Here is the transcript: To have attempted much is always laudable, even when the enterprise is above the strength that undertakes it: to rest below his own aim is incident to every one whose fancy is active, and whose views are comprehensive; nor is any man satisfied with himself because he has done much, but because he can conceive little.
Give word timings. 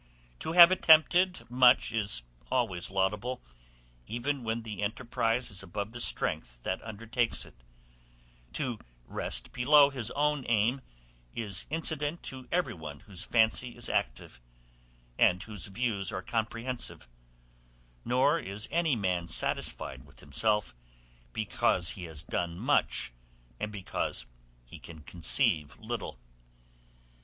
To 0.39 0.53
have 0.53 0.71
attempted 0.71 1.47
much 1.47 1.91
is 1.91 2.23
always 2.51 2.89
laudable, 2.89 3.39
even 4.07 4.43
when 4.43 4.63
the 4.63 4.81
enterprise 4.81 5.51
is 5.51 5.61
above 5.61 5.91
the 5.93 6.01
strength 6.01 6.59
that 6.63 6.81
undertakes 6.81 7.45
it: 7.45 7.53
to 8.53 8.79
rest 9.05 9.51
below 9.51 9.91
his 9.91 10.09
own 10.15 10.43
aim 10.47 10.81
is 11.35 11.67
incident 11.69 12.23
to 12.23 12.47
every 12.51 12.73
one 12.73 13.01
whose 13.01 13.23
fancy 13.23 13.77
is 13.77 13.89
active, 13.89 14.41
and 15.19 15.43
whose 15.43 15.67
views 15.67 16.11
are 16.11 16.23
comprehensive; 16.23 17.07
nor 18.03 18.39
is 18.39 18.67
any 18.71 18.95
man 18.95 19.27
satisfied 19.27 20.03
with 20.03 20.19
himself 20.19 20.73
because 21.31 21.89
he 21.91 22.05
has 22.05 22.23
done 22.23 22.57
much, 22.57 23.11
but 23.59 23.71
because 23.71 24.25
he 24.65 24.79
can 24.79 25.01
conceive 25.01 25.77
little. 25.77 26.17